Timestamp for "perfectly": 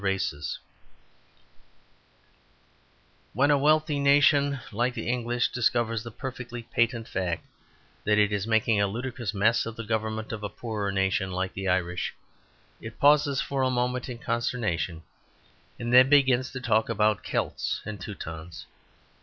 6.09-6.63